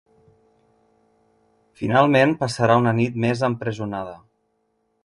[1.81, 4.19] Finalment, passarà una nit més empresonada.